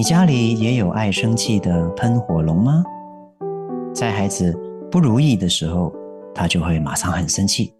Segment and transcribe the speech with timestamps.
[0.00, 2.82] 你家里也有爱生气的喷火龙吗？
[3.94, 4.50] 在孩子
[4.90, 5.92] 不如意的时候，
[6.34, 7.74] 他就会马上很生气，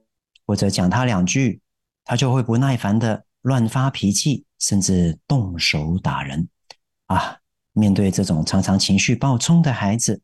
[0.46, 1.62] 或者讲他两句，
[2.04, 6.46] 他就会不耐烦的乱发脾气，甚至动手打人。
[7.06, 7.38] 啊，
[7.72, 10.20] 面对这种常常情绪暴冲的孩子，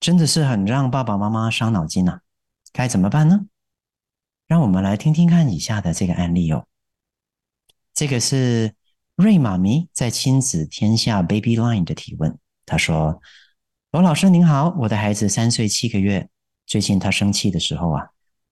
[0.00, 2.18] 真的是很让爸爸妈妈伤脑筋呐。
[2.72, 3.46] 该怎么办呢？
[4.48, 6.66] 让我们来听听看以下的这个案例哦。
[7.94, 8.74] 这个是。
[9.22, 13.22] 瑞妈咪在亲子天下 Baby Line 的提问，她说
[13.92, 16.28] ：“罗老师您好，我的孩子三岁七个月，
[16.66, 18.08] 最近他生气的时候啊，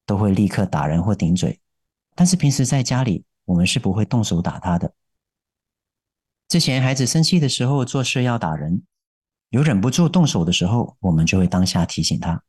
[0.07, 1.59] 都会立刻打人或顶嘴，
[2.15, 4.95] 但是平时在家里，我们是不会动手打他的。
[6.47, 8.85] 之前孩子生气的时候做事要打人，
[9.49, 12.45] 有忍不住动手的时候，我们就会当下提醒他。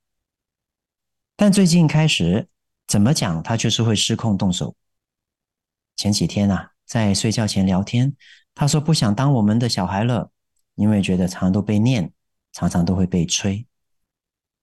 [1.36, 2.48] 但最近开始
[2.86, 4.76] 怎么讲，他就是会失控动手。
[5.96, 8.14] 前几天啊。”在睡觉前聊天，
[8.54, 10.30] 他说不想当我们的小孩了，
[10.76, 12.12] 因为觉得常常都被念，
[12.52, 13.66] 常常都会被催。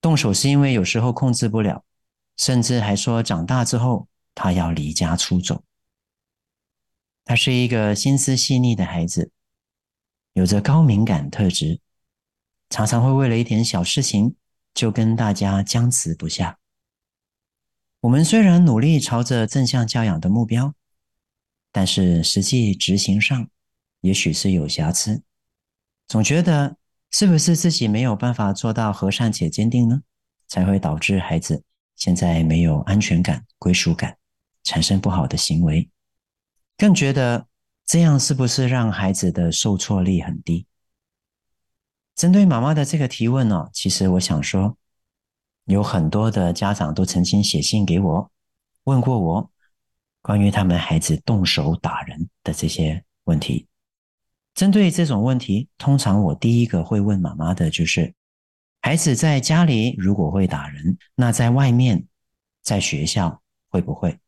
[0.02, 1.86] 动手是因为有时候控制不了，
[2.36, 5.64] 甚至还说长大之后他要离家出走。
[7.24, 9.30] 他是一个心思细腻的孩子，
[10.34, 11.80] 有着高敏感特质，
[12.68, 14.36] 常常会为了一点小事情
[14.74, 16.58] 就跟大家僵持不下。
[18.00, 20.74] 我们虽然努力朝着正向教养的目标。
[21.70, 23.48] 但是实际执行上，
[24.00, 25.22] 也许是有瑕疵。
[26.06, 26.76] 总觉得
[27.10, 30.02] 是不是自己没有办法做到和善且坚定呢？
[30.46, 31.62] 才会导致孩子
[31.94, 34.16] 现在没有安全感、归属感，
[34.64, 35.90] 产生不好的行为。
[36.78, 37.46] 更觉得
[37.84, 40.66] 这样是不是让孩子的受挫力很低？
[42.14, 44.78] 针对妈妈的这个提问呢，其实我想说，
[45.66, 48.30] 有很多的家长都曾经写信给我，
[48.84, 49.50] 问过我。
[50.28, 53.66] 关于他们孩子动手打人的这些问题，
[54.52, 58.12] 针对这种问题，通常我第一个会问妈妈的就是：
[58.82, 62.04] 孩子在家里如果会打人，那在外面，
[62.62, 63.40] 在学校
[63.70, 64.18] 会不会？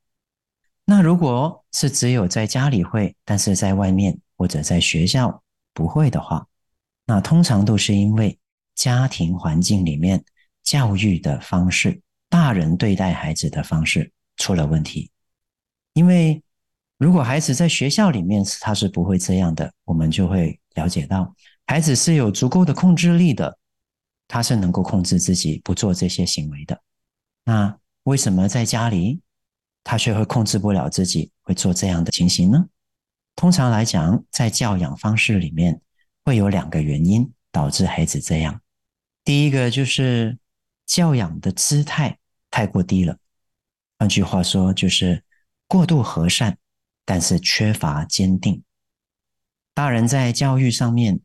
[0.86, 5.42] 那如果是只有在家里会，但是在外面或者在学校
[5.74, 6.46] 不会的话，
[7.04, 8.38] 那通常都是因为
[8.74, 10.24] 家庭环境里面
[10.62, 12.00] 教育的方式，
[12.30, 15.10] 大人对待孩子的方式出了问题。
[15.92, 16.42] 因为
[16.98, 21.34] 如果孩子在学校里面他是不会这样的，我们就会了解到
[21.66, 23.58] 孩子是有足够的控制力的，
[24.28, 26.80] 他是能够控制自己不做这些行为的。
[27.44, 29.20] 那为什么在家里
[29.82, 32.66] 他却会控制不了自己，会做这样的情形呢？
[33.34, 35.80] 通常来讲，在教养方式里面
[36.24, 38.60] 会有两个原因导致孩子这样。
[39.24, 40.38] 第一个就是
[40.86, 42.18] 教养的姿态
[42.50, 43.16] 太过低了，
[43.98, 45.24] 换句话说就是。
[45.70, 46.58] 过度和善，
[47.04, 48.60] 但是缺乏坚定。
[49.72, 51.20] 大人在教育上面，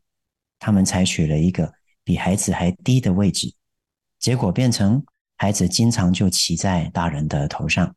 [0.60, 1.74] 他们采取了一个
[2.04, 3.52] 比孩子还低的位置，
[4.20, 5.04] 结果变成
[5.36, 7.92] 孩子经常就骑在大人的头上。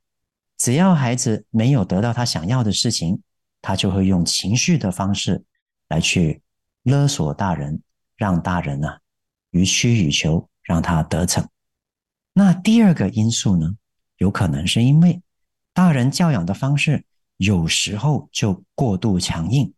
[0.58, 3.22] 只要孩子没有得到他想要的事情，
[3.62, 5.44] 他就会用情绪的方式
[5.90, 6.42] 来去
[6.82, 7.80] 勒索大人，
[8.18, 9.00] 让大人啊
[9.52, 11.48] 予取予求，让他得逞。
[12.34, 13.76] 那第二个因素呢，
[14.18, 15.22] 有可能是因为。
[15.74, 17.06] 大人教养的方式
[17.38, 19.74] 有时候就过度强硬，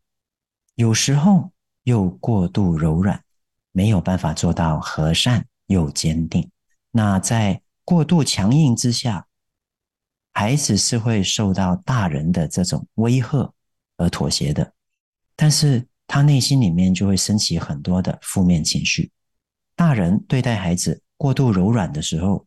[0.76, 1.52] 有时候
[1.84, 3.24] 又过度柔软，
[3.72, 6.50] 没有办法做到和善又坚定。
[6.92, 9.28] 那在过度强硬之下，
[10.34, 13.54] 孩子是会受到大人的这种威吓
[13.98, 14.74] 而妥协的，
[15.36, 19.12] 但是他内心里面就会升起很多的负面情绪。
[19.76, 22.46] 大人对待孩子过度柔软的时候，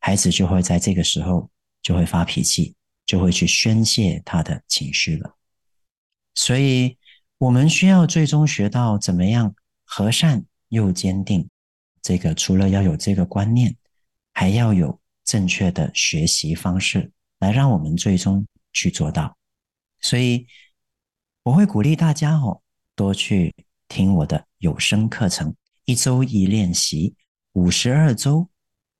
[0.00, 1.48] 孩子就会在这个时候
[1.82, 2.74] 就会发脾气。
[3.06, 5.36] 就会去宣泄他的情绪了，
[6.34, 6.98] 所以
[7.38, 9.54] 我们需要最终学到怎么样
[9.84, 11.48] 和善又坚定。
[12.02, 13.76] 这个除了要有这个观念，
[14.32, 19.36] 还要有正确的学习方式，来让我们最终去做到。
[20.00, 20.46] 所以
[21.44, 22.60] 我会鼓励大家哦，
[22.94, 23.54] 多去
[23.88, 25.54] 听我的有声课程，
[25.84, 27.14] 一周一练习，
[27.52, 28.48] 五十二周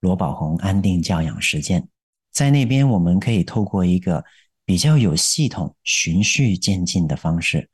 [0.00, 1.88] 罗宝红安定教养实践。
[2.36, 4.22] 在那边，我们可以透过一个
[4.66, 7.70] 比较有系统、循序渐进的方式，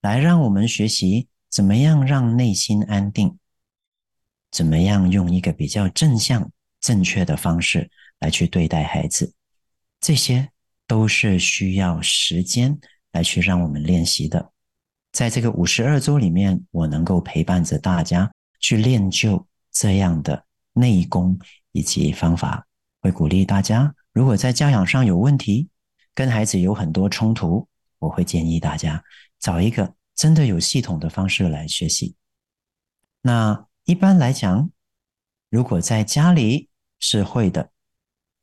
[0.00, 3.36] 来让我们学习怎么样让内心安定，
[4.52, 9.34] 怎么样用一个比较正向、正确的方式来去对待孩子，
[10.00, 10.50] 这些
[10.86, 12.78] 都是需要时间
[13.10, 14.52] 来去让我们练习的。
[15.10, 18.30] 在这个五十二周里面，我能够陪伴着大家
[18.60, 20.44] 去练就这样的
[20.74, 21.36] 内功
[21.72, 22.65] 以及方法，
[23.06, 25.68] 会鼓励大家，如果在教养上有问题，
[26.12, 27.68] 跟孩子有很多冲突，
[28.00, 29.02] 我会建议大家
[29.38, 32.16] 找一个真的有系统的方式来学习。
[33.22, 34.68] 那一般来讲，
[35.50, 36.68] 如果在家里
[36.98, 37.70] 是会的，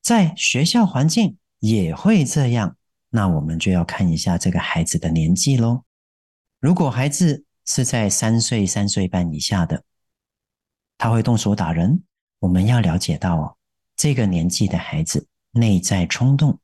[0.02, 2.78] 在学校环境也会这样，
[3.10, 5.84] 那我们就要看一下这个孩子的年纪喽。
[6.62, 9.84] 如果孩子是在三岁、三岁半以下的，
[10.98, 12.02] 他会动手打人，
[12.40, 13.58] 我们要了解到哦，
[14.04, 16.60] 这个年纪的孩子内在冲动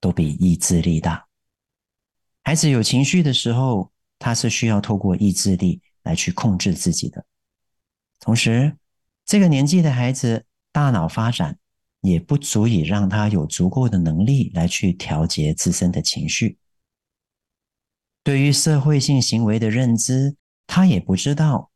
[0.00, 1.28] 都比意志力大。
[2.42, 7.24] 孩子有情绪的时候，他是需要透过意志力来去控制自己的。
[8.18, 8.76] 同时，
[9.24, 11.56] 这个年纪的孩子大脑发展
[12.00, 16.58] 也不足以让他有足够的能力来去调节自身的情绪。
[18.24, 20.34] 对于社会性行为的认知，
[20.66, 21.70] 他也不知道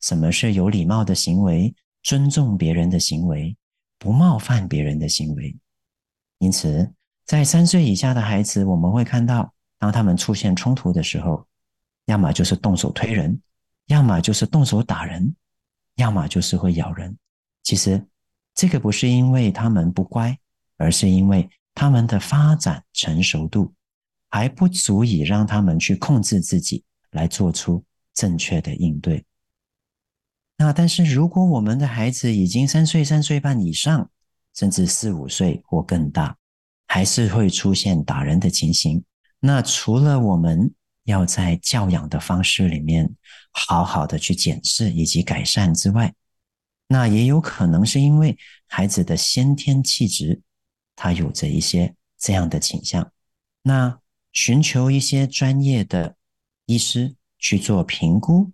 [0.00, 3.54] 什么是有礼貌的行为、尊重别人的行为、
[3.98, 5.56] 不冒犯别人的行为。
[6.38, 6.92] 因此，
[7.24, 11.46] 在三岁以下的孩子，我们会看到，当他们出现冲突的时候，
[12.06, 13.40] 要么就是动手推人，
[13.86, 15.34] 要么就是动手打人。
[15.96, 17.16] 要么就是会咬人，
[17.62, 18.06] 其实
[18.54, 20.38] 这个不是因为他们不乖，
[20.76, 23.72] 而是因为他们的发展成熟度
[24.28, 27.82] 还不足以让他们去控制自己，来做出
[28.12, 29.24] 正确的应对。
[30.58, 34.10] 那但是如果我们的孩子已经三岁、三岁半以上，
[34.54, 36.36] 甚至四五岁或更大，
[36.86, 39.04] 还是会出现打人的情形，
[39.38, 40.72] 那除了我们
[41.04, 43.14] 要在教养的方式里面
[43.52, 46.14] 好好的去检视以及改善之外，
[46.88, 48.36] 那也有可能是因为
[48.66, 50.40] 孩子的先天气质，
[50.94, 53.12] 他有着一些这样的倾向。
[53.62, 53.98] 那
[54.32, 56.16] 寻求一些专业的
[56.64, 58.50] 医师去做评估，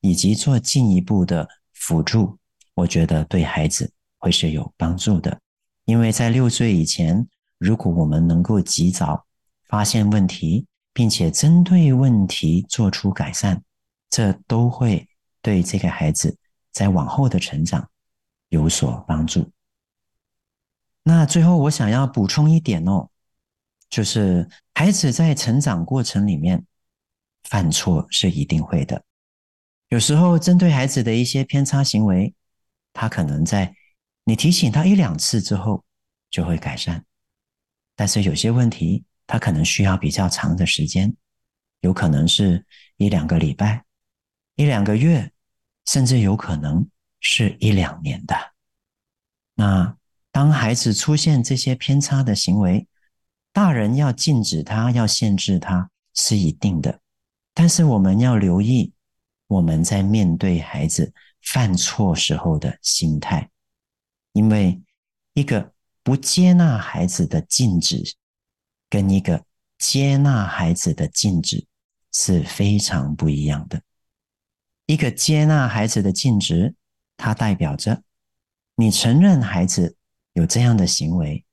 [0.00, 2.38] 以及做进一步的辅助，
[2.74, 5.40] 我觉得对孩子会是有帮助的。
[5.84, 7.26] 因为在六岁以前，
[7.58, 9.24] 如果我们能够及早
[9.68, 13.62] 发现问题，并且针对问题做出改善，
[14.10, 15.08] 这都会
[15.42, 16.36] 对这个孩子
[16.72, 17.88] 在往后的成长
[18.48, 19.50] 有所帮助。
[21.02, 23.08] 那最后我想要补充一点哦，
[23.88, 26.64] 就是孩子在成长过程里面
[27.44, 29.04] 犯错是一定会的。
[29.88, 32.34] 有时候针对孩子的一些偏差行为，
[32.92, 33.74] 他可能在
[34.24, 35.84] 你提醒他一两次之后
[36.30, 37.04] 就会改善，
[37.94, 39.04] 但是有些问题。
[39.28, 41.12] 他可能需要比较长的时间，
[41.80, 42.64] 有可能是
[42.96, 43.84] 一两个礼拜、
[44.54, 45.32] 一两个月，
[45.84, 46.88] 甚至有可能
[47.18, 48.36] 是一两年的。
[49.56, 49.96] 那
[50.30, 52.86] 当孩子出现这些偏差的行为，
[53.52, 57.00] 大人要禁止他、要限制他是一定的，
[57.52, 58.92] 但是我们要留意
[59.46, 61.12] 我们在面对孩子
[61.42, 63.50] 犯错时候的心态，
[64.32, 64.80] 因为
[65.34, 65.72] 一个
[66.02, 68.16] 不接纳孩子的禁止。
[68.88, 69.44] 跟一个
[69.78, 71.66] 接纳孩子的禁止
[72.12, 73.82] 是非常不一样的。
[74.86, 76.76] 一个接纳孩子的禁止，
[77.16, 78.04] 它代表着
[78.76, 79.96] 你承认孩子
[80.34, 81.44] 有这样的行为，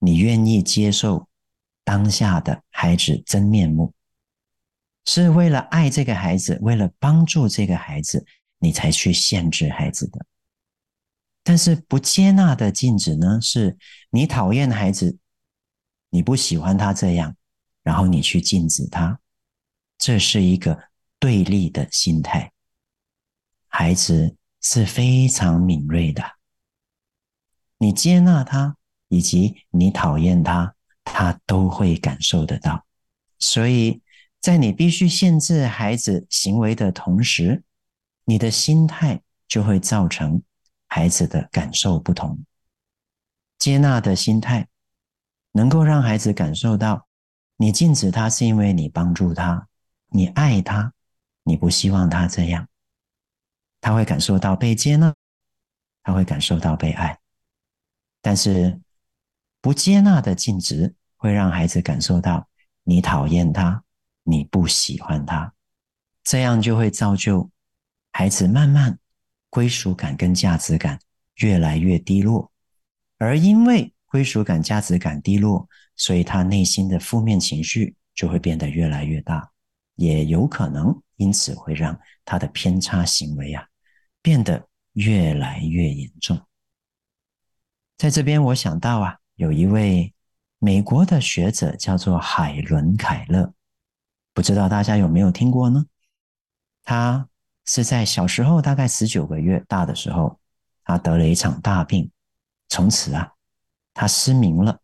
[0.00, 1.28] 你愿意接受
[1.84, 3.94] 当下的孩子真面目，
[5.04, 8.24] 是为了爱这个孩子，为了帮助这个孩子，
[8.58, 10.24] 你才去限制孩子的。
[11.42, 13.76] 但是不接纳的禁止呢，是
[14.10, 15.18] 你讨厌孩子。
[16.10, 17.34] 你不喜欢他这样，
[17.82, 19.18] 然后你去禁止他，
[19.98, 20.84] 这是一个
[21.18, 22.52] 对立的心态。
[23.66, 26.22] 孩子是非常敏锐的，
[27.78, 28.76] 你接纳他
[29.08, 32.86] 以及你讨厌他，他都会感受得到。
[33.40, 34.00] 所以
[34.44, 37.62] 在你必须限制孩子行为的同时，
[38.26, 40.42] 你的心态就会造成
[40.86, 42.44] 孩子的感受不同。
[43.58, 44.68] 接纳的心态。
[45.56, 47.06] 能够让孩子感受到，
[47.58, 49.68] 你禁止他是因为你帮助他，
[50.08, 50.92] 你爱他，
[51.44, 52.66] 你不希望他这样，
[53.80, 55.14] 他会感受到被接纳，
[56.02, 57.16] 他会感受到被爱。
[58.20, 58.80] 但是
[59.60, 62.48] 不接纳的禁止会让孩子感受到
[62.82, 63.84] 你讨厌他，
[64.24, 65.54] 你不喜欢他，
[66.24, 67.48] 这样就会造就
[68.10, 68.98] 孩子慢慢
[69.48, 70.98] 归属感跟价值感
[71.36, 72.50] 越来越低落，
[73.18, 73.92] 而因为。
[74.06, 79.50] 归属感、价值感低落，所以他内心的负面情绪就会变得越来越大，
[79.96, 83.66] 也有可能因此会让他的偏差行为啊
[84.22, 86.40] 变得越来越严重。
[87.98, 90.14] 在这边，我想到啊，有一位
[90.60, 93.52] 美国的学者叫做海伦·凯勒，
[94.34, 95.86] 不知道大家有没有听过呢？
[96.82, 97.26] 他
[97.64, 100.38] 是在小时候，大概十九个月大的时候，
[100.84, 102.10] 他得了一场大病，
[102.68, 103.32] 从此啊，
[103.94, 104.80] 他失明了，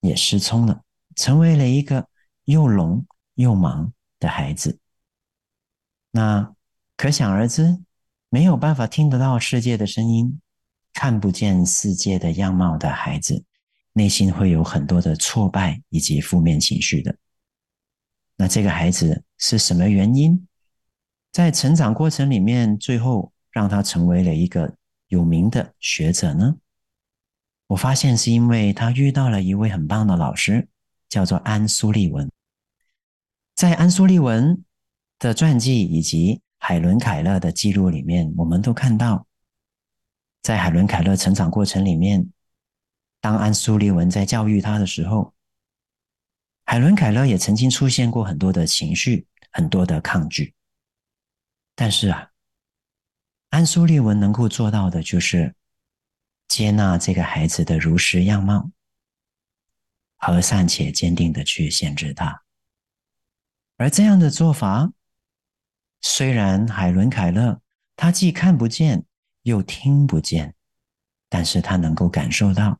[0.00, 0.80] 也失聪了，
[1.16, 2.08] 成为了一个
[2.44, 3.04] 又聋
[3.34, 4.78] 又盲的孩子。
[6.12, 6.54] 那
[6.96, 7.82] 可想而知，
[8.30, 10.40] 没有办法听得到世界的声音。
[10.94, 13.44] 看不见世界的样貌的孩子，
[13.92, 17.14] 内心会有很多的挫败以及负面情绪的。
[18.40, 20.46] 那这个孩子是什么原因，
[21.32, 24.76] 在成长过程里面，最后让他成为了一个
[25.08, 26.56] 有名的学者呢？
[27.66, 30.68] 我发现是因为他遇到了一位很棒的老师，
[31.08, 32.30] 叫做安苏利文。
[33.56, 34.64] 在安苏利文
[35.18, 39.26] 的传记以及海伦凯勒的记录里面，我们都看到。
[40.40, 42.30] 在海伦·凯勒成长过程里面，
[43.20, 45.34] 当安苏利文在教育他的时候，
[46.70, 50.52] 海伦·凯勒也曾经出现过很多的情绪，很多的抗拒。
[51.74, 52.28] 但是啊，
[53.48, 55.54] 安苏利文能够做到的就是
[56.46, 58.70] 接纳这个孩子的如实样貌，
[60.16, 62.42] 和善且坚定的去限制他。
[63.78, 64.92] 而这样的做法，
[66.02, 67.62] 虽然海伦·凯勒
[67.96, 69.06] 他既看不见。
[69.42, 70.54] 又听不见，
[71.30, 72.78] 但是他能够感受到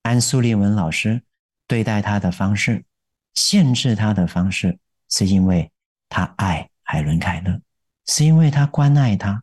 [0.00, 1.22] 安苏利文老师
[1.66, 2.86] 对待他的方式，
[3.34, 5.70] 限制他的方式，是因为
[6.08, 7.60] 他爱海伦凯勒，
[8.06, 9.42] 是因为他关爱他，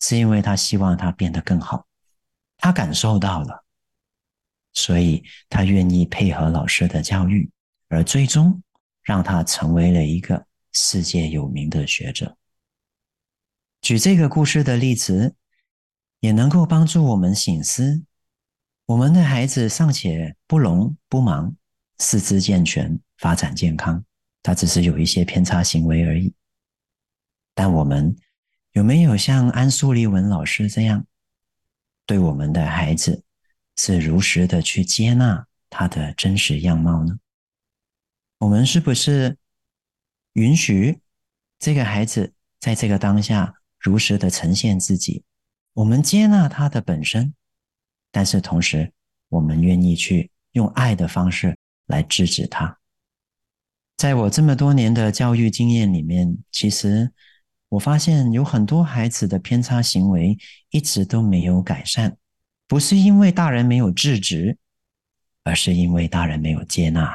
[0.00, 1.86] 是因为他希望他变得更好。
[2.56, 3.64] 他感受到了，
[4.72, 7.50] 所以他愿意配合老师的教育，
[7.88, 8.62] 而最终
[9.02, 12.36] 让他成为了一个世界有名的学者。
[13.80, 15.34] 举这个故事的例子。
[16.20, 18.02] 也能够帮助我们醒思：
[18.86, 21.54] 我们的孩子尚且不聋不盲，
[21.98, 24.04] 四肢健全，发展健康，
[24.42, 26.32] 他只是有一些偏差行为而已。
[27.54, 28.16] 但我们
[28.72, 31.04] 有没有像安苏利文老师这样，
[32.06, 33.24] 对我们的孩子
[33.76, 37.18] 是如实的去接纳他的真实样貌呢？
[38.38, 39.36] 我们是不是
[40.34, 41.00] 允许
[41.58, 45.24] 这个孩子在这个当下如实的呈现自己？
[45.72, 47.34] 我们接纳他的本身，
[48.12, 48.92] 但是同时，
[49.28, 51.57] 我们愿意去用爱的方式
[51.88, 52.78] 来制止他。
[53.96, 57.12] 在我这么多年的教育经验里面，其实
[57.68, 60.38] 我发现有很多孩子的偏差行为
[60.70, 62.16] 一直都没有改善，
[62.68, 64.56] 不是因为大人没有制止，
[65.42, 67.12] 而是因为大人没有接纳。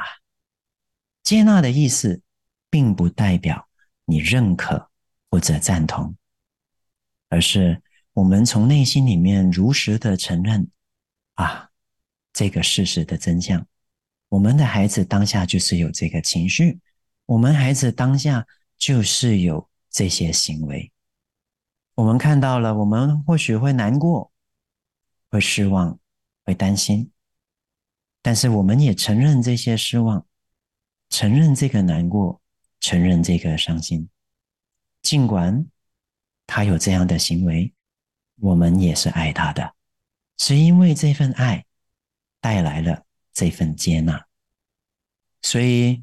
[1.22, 2.20] 接纳的意思，
[2.68, 3.66] 并不代表
[4.04, 4.90] 你认可
[5.30, 6.14] 或者赞同，
[7.30, 7.80] 而是。
[8.14, 10.68] 我们从内心里面如实的承认，
[11.34, 11.68] 啊，
[12.32, 13.66] 这个事实的真相。
[14.34, 16.80] 我们的孩子当下就是有这个情绪，
[17.24, 18.44] 我们孩子当下
[18.76, 20.90] 就是有这些行为。
[21.94, 24.32] 我们看到了，我们或许会难过，
[25.30, 26.00] 会失望，
[26.44, 27.12] 会担心，
[28.22, 30.26] 但是我们也承认这些失望，
[31.10, 32.42] 承认这个难过，
[32.80, 34.08] 承认这个伤心。
[35.00, 35.64] 尽管
[36.44, 37.72] 他有这样的行为。
[38.40, 39.74] 我们也是爱他的，
[40.38, 41.64] 是因为这份爱
[42.40, 43.03] 带来了
[43.34, 44.24] 这份接纳。
[45.42, 46.02] 所以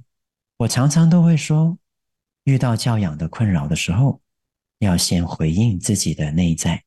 [0.57, 1.77] 我常常都会说，
[2.43, 4.21] 遇到教养的困扰的时候，
[4.77, 6.83] 要先回应自己的内在。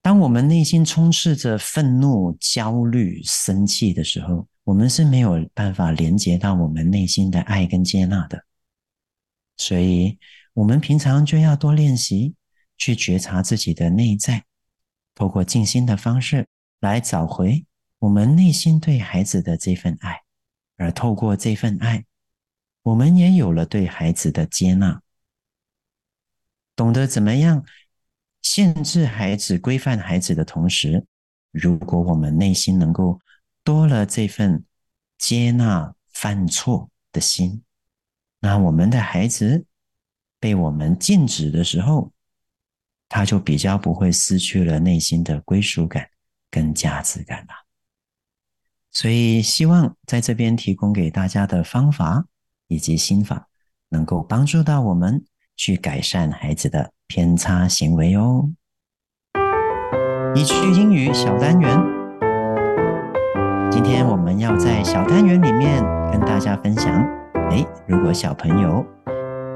[0.00, 8.42] 当我们内心充斥着愤怒、焦虑、生气的时候，我们是没有办法连接到我们内心的爱跟接纳的。
[9.58, 10.18] 所以，
[10.54, 12.34] 我们平常就要多练习。
[12.80, 14.44] 去觉察自己的内在，
[15.12, 16.46] 透过静心的方式
[16.78, 17.66] 来找回
[18.00, 20.22] 我们内心对孩子的这份爱，
[20.76, 22.04] 而透过这份爱，
[22.82, 25.02] 我们也有了对孩子的接纳，
[26.76, 27.64] 懂得怎么样
[28.40, 31.04] 限制孩子、规范孩子的同时，
[31.50, 33.20] 如果我们内心能够
[33.64, 34.64] 多了这份
[35.18, 37.62] 接纳犯错的心，
[38.38, 39.66] 那我们的孩子
[40.38, 42.12] 被我们禁止的时候，
[43.08, 46.08] 他就比较不会失去了内心的归属感
[46.48, 47.67] 跟价值感了。
[48.90, 52.24] 所以，希望在这边提供给大家的方法
[52.68, 53.46] 以及心法，
[53.90, 55.24] 能够帮助到我们
[55.56, 58.50] 去改善孩子的偏差行为哦。
[60.34, 61.70] 一句英语小单元，
[63.70, 66.92] 今天我们要在小单元里面跟大家分享：
[67.50, 68.84] 诶，如果小朋友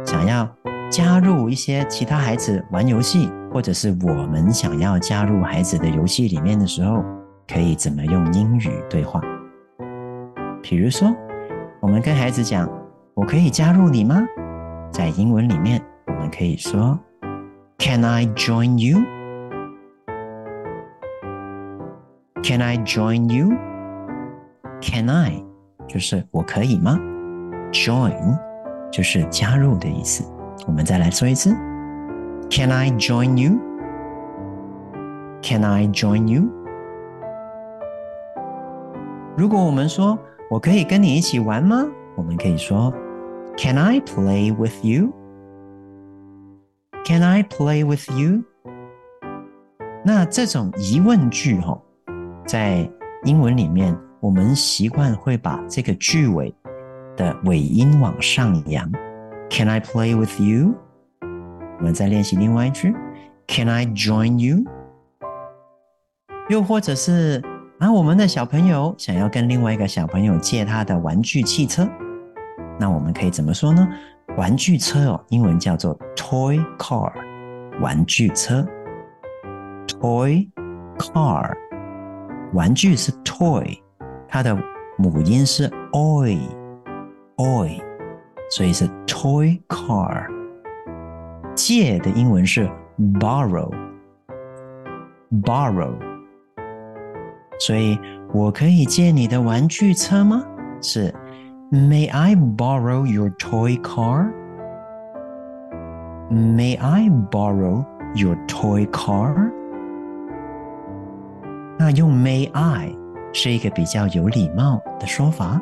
[0.06, 0.48] 想要
[0.90, 3.30] 加入一些其他孩子玩游戏。
[3.52, 7.04] 或者是我们想要加入孩子的游戏里面的时候，
[7.48, 9.20] 可以怎么用英语对话？
[10.62, 11.14] 比如说，
[11.80, 12.68] 我们跟孩子讲
[13.14, 14.22] ：“我可以加入你吗？”
[14.90, 16.98] 在英文里面，我们可以说
[17.78, 19.02] ：“Can I join you?
[22.42, 23.56] Can I join you?
[24.80, 25.42] Can I？”
[25.88, 26.98] 就是我可以吗
[27.72, 28.38] ？Join
[28.90, 30.24] 就是加入的意思。
[30.66, 31.50] 我们再来说一次
[32.50, 33.58] ：Can I join you?
[35.42, 36.48] Can I join you?
[39.34, 40.18] 如果我们说
[40.50, 41.86] 我可以跟你一起玩吗？
[42.16, 42.92] 我们可以说
[43.56, 45.10] ：Can I play with you?
[47.06, 48.44] Can I play with you?
[50.04, 51.80] 那这种疑问句哈，
[52.46, 52.86] 在
[53.24, 56.54] 英文里面，我们习惯会把这个句尾
[57.16, 58.86] 的尾音往上扬。
[59.48, 60.74] Can I play with you？
[61.78, 62.94] 我们再练习另外一句
[63.48, 64.62] ：Can I join you？
[66.48, 67.42] 又或者是
[67.82, 71.84] 啊，我们的小朋友想要跟另外一个小朋友借他的玩具汽车，
[72.78, 73.88] 那我们可以怎么说呢？
[74.36, 77.12] 玩具车哦，英文叫做 toy car，
[77.80, 78.64] 玩具车
[79.88, 80.48] ，toy
[80.96, 81.52] car，
[82.52, 83.76] 玩具是 toy，
[84.28, 84.56] 它的
[84.96, 87.80] 母音是 oi，oi。
[88.52, 90.28] 所以是 toy car，
[91.56, 92.70] 借的英文是
[93.18, 96.11] borrow，borrow。
[97.58, 97.98] 所以
[98.32, 100.42] 我可以借你的玩具车吗？
[100.80, 101.14] 是
[101.70, 104.28] May I borrow your toy car？May
[106.78, 109.50] I borrow your toy car？
[111.78, 112.94] 那用 May I
[113.32, 115.60] 是一个比较有礼貌的说法。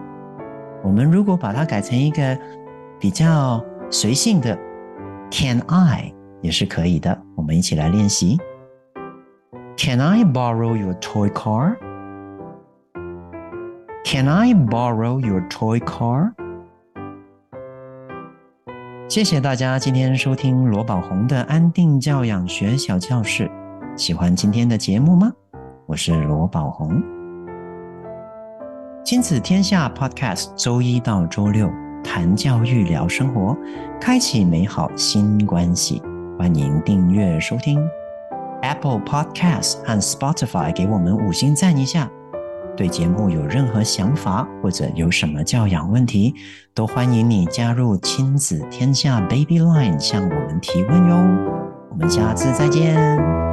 [0.82, 2.38] 我们如果把它改成一个
[2.98, 4.58] 比较随性的
[5.30, 7.16] ，Can I 也是可以的。
[7.36, 8.38] 我们一起来练习。
[9.82, 11.78] Can I borrow your toy car?
[14.04, 16.34] Can I borrow your toy car?
[19.08, 23.50] 谢谢大家今天收听罗宝红的安定教养学小教室。
[23.96, 25.32] 喜欢今天的节目吗？
[25.86, 27.02] 我是罗宝红。
[29.02, 31.72] 亲子天下 Podcast，周一到周六。
[32.04, 33.56] 谈教育，聊生活，
[33.98, 36.02] 开启美好新关系。
[36.38, 37.82] 欢迎订阅收听
[38.62, 42.10] Apple Podcast 和 Spotify，给我们五星赞一下。
[42.76, 46.34] 对节目有任何想法或者有什么教养问题，
[46.74, 51.16] 都欢迎你加入亲子天下 Baby Line 向我们提问哟。
[51.90, 53.49] 我们下次再见。